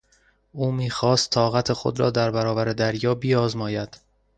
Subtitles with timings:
[0.51, 3.97] او میخواست طاقت خود را در برابر دریا بیازماید.